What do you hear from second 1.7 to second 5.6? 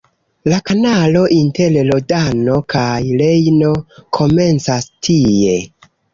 Rodano kaj Rejno komencas tie.